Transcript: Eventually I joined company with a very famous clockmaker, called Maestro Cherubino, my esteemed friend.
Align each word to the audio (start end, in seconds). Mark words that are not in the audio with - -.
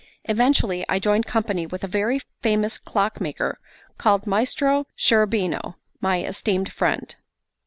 Eventually 0.23 0.83
I 0.89 0.97
joined 0.97 1.27
company 1.27 1.67
with 1.67 1.83
a 1.83 1.87
very 1.87 2.21
famous 2.41 2.79
clockmaker, 2.79 3.59
called 3.99 4.25
Maestro 4.25 4.87
Cherubino, 4.97 5.75
my 5.99 6.23
esteemed 6.23 6.71
friend. 6.73 7.13